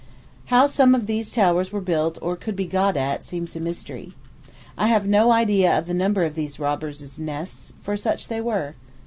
[0.45, 4.15] How some of these towers were built, or could be got at, seems a mystery.
[4.75, 8.73] I had no idea of the number of these robbers' nests, for such they were.